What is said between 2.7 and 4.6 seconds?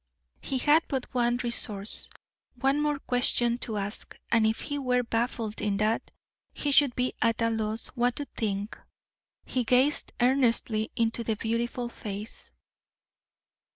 more question to ask, and